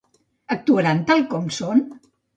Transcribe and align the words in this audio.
Actuaran 0.55 1.03
tal 1.11 1.21
com 1.35 1.47
són? 1.59 1.85